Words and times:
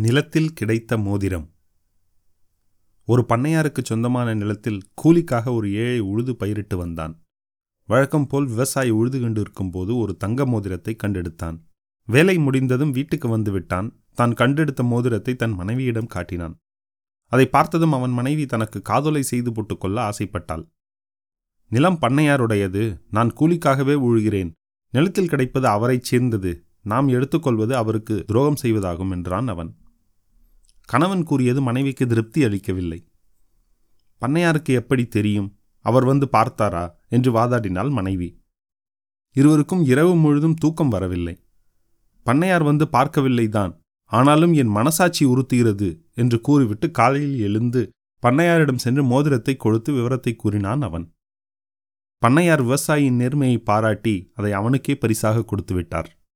நிலத்தில் 0.00 0.52
கிடைத்த 0.52 0.98
மோதிரம். 0.98 1.50
ஒரு 3.04 3.24
பண்ணையாருக்கு 3.28 3.82
சொந்தமான 3.82 4.34
நிலத்தில் 4.34 4.82
கூலிக்காக 5.02 5.54
ஒரு 5.54 5.72
ஏழை 5.72 6.00
உழுது 6.00 6.36
பயிரிட்டு 6.36 6.76
வந்தான். 6.76 7.24
வழக்கம் 7.84 8.26
போல் 8.26 8.46
விவசாயி 8.46 8.90
உழுது 8.90 9.20
கொண்டு 9.20 9.70
போது 9.70 9.96
ஒரு 9.96 10.16
தங்க 10.16 10.46
மோதிரத்தை 10.46 10.96
கண்டெடுத்தான். 11.02 11.60
வேலை 12.04 12.38
முடிந்ததும் 12.38 12.90
வீட்டுக்கு 12.90 13.28
வந்து 13.28 13.50
விட்டான். 13.50 14.00
தான் 14.14 14.34
கண்டெடுத்த 14.34 14.82
மோதிரத்தை 14.82 15.36
தன் 15.36 15.50
மனைவியிடம் 15.50 16.06
காட்டினான். 16.06 16.56
அதை 17.26 17.46
பார்த்ததும் 17.46 17.92
அவன் 17.92 18.10
மனைவி 18.10 18.46
தனக்கு 18.46 18.82
காதொலை 18.88 19.20
செய்து 19.20 19.52
போட்டுக்கொள்ள 19.52 20.10
ஆசைப்பட்டாள். 20.10 20.68
நிலம் 21.68 21.98
பண்ணையாருடையது. 22.00 23.00
நான் 23.10 23.32
கூலிக்காகவே 23.32 23.94
உழுகிறேன். 23.94 24.50
நிலத்தில் 24.90 25.28
கிடைப்பது 25.28 25.66
அவரைச் 25.66 26.02
சேர்ந்தது. 26.02 26.64
நாம் 26.82 27.08
எடுத்துக்கொள்வது 27.08 27.76
அவருக்கு 27.76 28.24
துரோகம் 28.24 28.62
செய்வதாகும் 28.62 29.10
என்றான் 29.10 29.48
அவன். 29.48 29.77
கணவன் 30.88 31.24
கூறியது 31.24 31.60
மனைவிக்கு 31.62 32.06
திருப்தி 32.06 32.44
அளிக்கவில்லை. 32.44 33.08
பண்ணையாருக்கு 34.22 34.72
எப்படி 34.74 35.06
தெரியும்? 35.06 35.58
அவர் 35.80 36.04
வந்து 36.04 36.28
பார்த்தாரா? 36.32 36.94
என்று 37.08 37.32
வாதாடினாள் 37.32 37.90
மனைவி. 37.90 38.42
இருவருக்கும் 39.32 39.84
இரவு 39.84 40.16
முழுதும் 40.16 40.54
தூக்கம் 40.54 40.88
வரவில்லை. 40.88 41.44
பண்ணையார் 42.26 42.64
வந்து 42.64 42.84
பார்க்கவில்லைதான் 42.92 43.72
ஆனாலும் 44.04 44.52
என் 44.52 44.68
மனசாட்சி 44.68 45.24
உறுத்துகிறது 45.24 45.88
என்று 46.14 46.40
கூறிவிட்டு 46.40 46.90
காலையில் 46.90 47.38
எழுந்து 47.38 47.90
பண்ணையாரிடம் 48.22 48.76
சென்று 48.76 49.04
மோதிரத்தை 49.04 49.56
கொடுத்து 49.56 49.92
விவரத்தை 49.92 50.36
கூறினான் 50.36 50.82
அவன். 50.82 51.14
பண்ணையார் 52.22 52.62
விவசாயியின் 52.62 53.20
நேர்மையை 53.20 53.58
பாராட்டி 53.64 54.32
அதை 54.34 54.52
அவனுக்கே 54.52 54.94
பரிசாக 54.94 55.44
கொடுத்துவிட்டார் 55.44 56.18